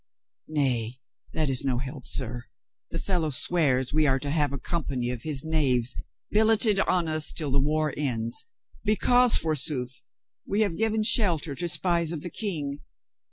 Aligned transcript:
"Nay, 0.47 0.97
that 1.33 1.47
is 1.47 1.63
no 1.63 1.77
help, 1.77 2.07
sir. 2.07 2.45
The 2.89 2.97
fellow 2.97 3.29
swears 3.29 3.93
we 3.93 4.07
are 4.07 4.17
to 4.21 4.31
have 4.31 4.51
a 4.51 4.57
company 4.57 5.11
of 5.11 5.21
his 5.21 5.45
knaves 5.45 5.95
billeted 6.31 6.79
on 6.79 7.07
us 7.07 7.31
till 7.31 7.51
the 7.51 7.59
war 7.61 7.93
ends— 7.95 8.47
because, 8.93 9.37
forsooth, 9.37 10.01
we 10.43 10.61
have 10.61 10.75
given 10.75 11.03
shelter 11.03 11.53
to 11.53 11.69
spies 11.69 12.11
of 12.11 12.21
the 12.21 12.31
King. 12.31 12.79